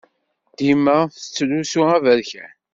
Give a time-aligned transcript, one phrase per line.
[0.57, 2.51] Dima tettlusu aberkan.